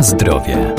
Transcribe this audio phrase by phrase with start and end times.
[0.00, 0.74] Zdrowie.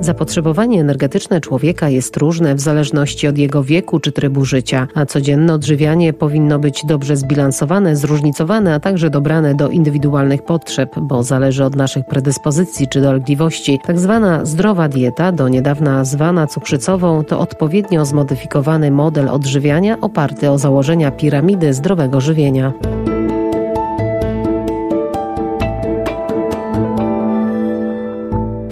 [0.00, 5.54] Zapotrzebowanie energetyczne człowieka jest różne w zależności od jego wieku czy trybu życia, a codzienne
[5.54, 11.76] odżywianie powinno być dobrze zbilansowane, zróżnicowane, a także dobrane do indywidualnych potrzeb, bo zależy od
[11.76, 13.80] naszych predyspozycji czy dolegliwości.
[13.86, 20.58] Tak zwana zdrowa dieta, do niedawna zwana cukrzycową, to odpowiednio zmodyfikowany model odżywiania oparty o
[20.58, 22.72] założenia piramidy zdrowego żywienia.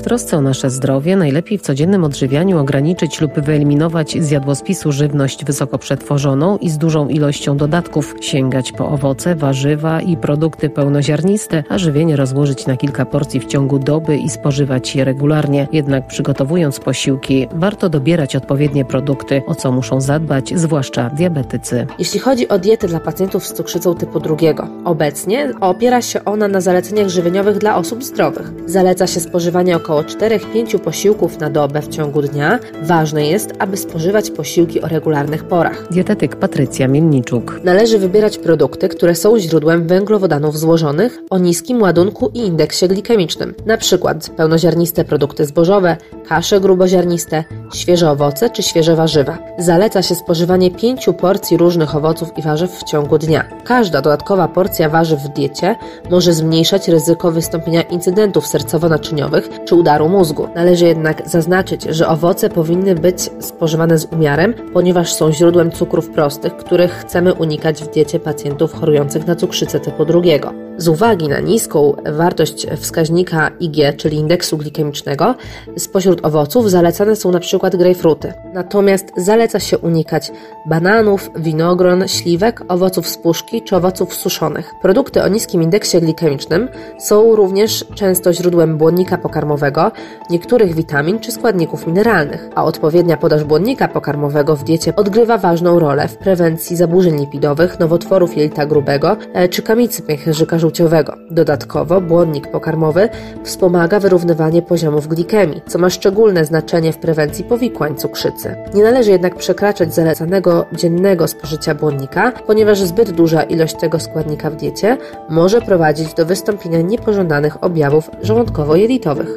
[0.03, 5.79] Trosce o nasze zdrowie najlepiej w codziennym odżywianiu ograniczyć lub wyeliminować z jadłospisu żywność wysoko
[5.79, 12.17] przetworzoną i z dużą ilością dodatków, sięgać po owoce, warzywa i produkty pełnoziarniste, a żywienie
[12.17, 15.69] rozłożyć na kilka porcji w ciągu doby i spożywać je regularnie.
[15.73, 21.87] Jednak przygotowując posiłki, warto dobierać odpowiednie produkty, o co muszą zadbać, zwłaszcza diabetycy.
[21.99, 26.61] Jeśli chodzi o dietę dla pacjentów z cukrzycą typu drugiego, obecnie opiera się ona na
[26.61, 28.53] zaleceniach żywieniowych dla osób zdrowych.
[28.67, 33.77] Zaleca się spożywanie około około 4-5 posiłków na dobę w ciągu dnia, ważne jest, aby
[33.77, 35.87] spożywać posiłki o regularnych porach.
[35.91, 37.61] Dietetyk Patrycja Mielniczuk.
[37.65, 43.77] Należy wybierać produkty, które są źródłem węglowodanów złożonych o niskim ładunku i indeksie glikemicznym, na
[43.77, 45.97] przykład pełnoziarniste produkty zbożowe,
[46.29, 49.39] kasze gruboziarniste, świeże owoce czy świeże warzywa.
[49.59, 53.45] Zaleca się spożywanie 5 porcji różnych owoców i warzyw w ciągu dnia.
[53.65, 55.77] Każda dodatkowa porcja warzyw w diecie
[56.11, 60.49] może zmniejszać ryzyko wystąpienia incydentów sercowo-naczyniowych czy udaru mózgu.
[60.55, 66.57] Należy jednak zaznaczyć, że owoce powinny być spożywane z umiarem, ponieważ są źródłem cukrów prostych,
[66.57, 70.53] których chcemy unikać w diecie pacjentów chorujących na cukrzycę typu drugiego.
[70.77, 75.35] Z uwagi na niską wartość wskaźnika IG, czyli indeksu glikemicznego,
[75.79, 77.71] spośród owoców zalecane są np.
[77.71, 78.33] grejpfruty.
[78.55, 80.33] Natomiast zaleca się unikać
[80.67, 84.71] bananów, winogron, śliwek, owoców z puszki czy owoców suszonych.
[84.83, 86.69] Produkty o niskim indeksie glikemicznym
[86.99, 89.93] są również często źródłem błonnika pokarmowego,
[90.31, 96.09] niektórych witamin czy składników mineralnych, a odpowiednia podaż błonnika pokarmowego w diecie odgrywa ważną rolę
[96.09, 101.17] w prewencji zaburzeń lipidowych, nowotworów jelita grubego e, czy kamicy pęcherzyka żółciowego.
[101.31, 103.09] Dodatkowo błonnik pokarmowy
[103.45, 108.57] wspomaga wyrównywanie poziomów glikemii, co ma szczególne znaczenie w prewencji powikłań cukrzycy.
[108.75, 114.57] Nie należy jednak przekraczać zalecanego dziennego spożycia błonnika, ponieważ zbyt duża ilość tego składnika w
[114.57, 114.99] diecie
[115.31, 119.29] może prowadzić do wystąpienia niepożądanych objawów żołądkowo-jelitowych.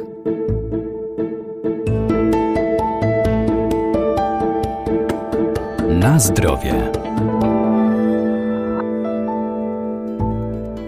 [5.88, 7.05] Na zdrowie.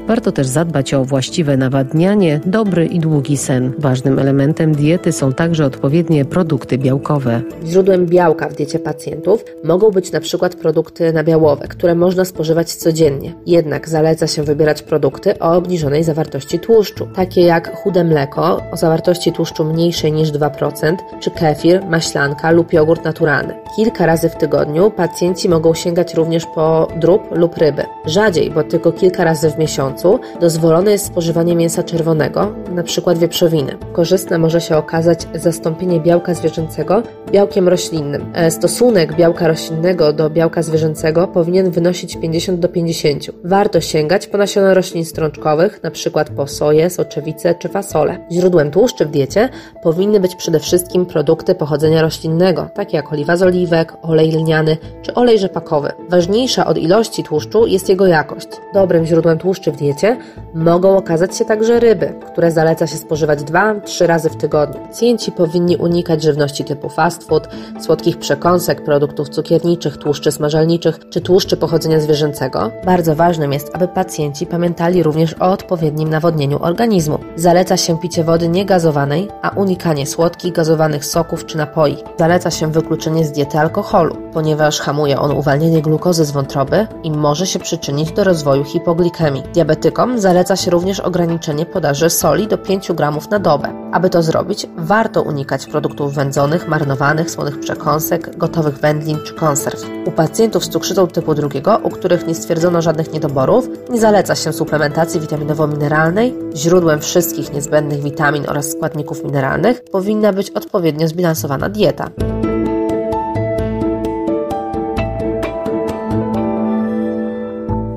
[0.09, 3.73] Warto też zadbać o właściwe nawadnianie, dobry i długi sen.
[3.79, 7.41] Ważnym elementem diety są także odpowiednie produkty białkowe.
[7.67, 13.35] Źródłem białka w diecie pacjentów mogą być na przykład produkty nabiałowe, które można spożywać codziennie.
[13.47, 19.33] Jednak zaleca się wybierać produkty o obniżonej zawartości tłuszczu, takie jak chude mleko o zawartości
[19.33, 23.55] tłuszczu mniejszej niż 2%, czy kefir, maślanka lub jogurt naturalny.
[23.77, 27.85] Kilka razy w tygodniu pacjenci mogą sięgać również po drób lub ryby.
[28.07, 29.98] Rzadziej, bo tylko kilka razy w miesiącu
[30.41, 33.15] dozwolone jest spożywanie mięsa czerwonego, np.
[33.15, 33.77] wieprzowiny.
[33.93, 38.33] Korzystne może się okazać zastąpienie białka zwierzęcego białkiem roślinnym.
[38.35, 43.25] E, stosunek białka roślinnego do białka zwierzęcego powinien wynosić 50 do 50.
[43.45, 46.25] Warto sięgać po nasiona roślin strączkowych, np.
[46.37, 48.19] po soję, soczewicę czy fasolę.
[48.33, 49.49] Źródłem tłuszczy w diecie
[49.83, 55.15] powinny być przede wszystkim produkty pochodzenia roślinnego, takie jak oliwa z oliwek, olej lniany czy
[55.15, 55.93] olej rzepakowy.
[56.09, 58.49] Ważniejsza od ilości tłuszczu jest jego jakość.
[58.75, 60.17] Dobrym źródłem tłuszczy w diecie diecie
[60.55, 64.81] mogą okazać się także ryby, które zaleca się spożywać 2-3 razy w tygodniu.
[64.81, 67.49] Pacjenci powinni unikać żywności typu fast food,
[67.81, 72.71] słodkich przekąsek, produktów cukierniczych, tłuszczy smażalniczych czy tłuszczy pochodzenia zwierzęcego.
[72.85, 77.19] Bardzo ważnym jest, aby pacjenci pamiętali również o odpowiednim nawodnieniu organizmu.
[77.37, 81.97] Zaleca się picie wody niegazowanej, a unikanie słodkich, gazowanych soków czy napoi.
[82.19, 87.47] Zaleca się wykluczenie z diety alkoholu, ponieważ hamuje on uwalnianie glukozy z wątroby i może
[87.47, 89.43] się przyczynić do rozwoju hipoglikemii.
[89.55, 89.78] Diabetes
[90.17, 93.91] zaleca się również ograniczenie podaży soli do 5 gramów na dobę.
[93.93, 99.85] Aby to zrobić, warto unikać produktów wędzonych, marnowanych, słonych przekąsek, gotowych wędlin czy konserw.
[100.07, 104.53] U pacjentów z cukrzycą typu drugiego, u których nie stwierdzono żadnych niedoborów, nie zaleca się
[104.53, 106.35] suplementacji witaminowo-mineralnej.
[106.55, 112.11] Źródłem wszystkich niezbędnych witamin oraz składników mineralnych powinna być odpowiednio zbilansowana dieta.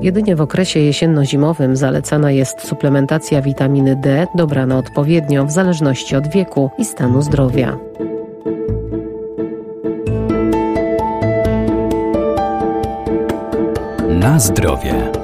[0.02, 6.70] Jedynie w okresie jesienno-zimowym zalecana jest suplementacja witaminy D dobrana odpowiednio w zależności od wieku
[6.78, 7.78] i stanu zdrowia.
[14.08, 15.21] Na zdrowie.